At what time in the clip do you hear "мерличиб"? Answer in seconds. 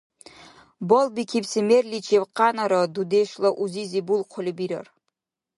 1.69-2.23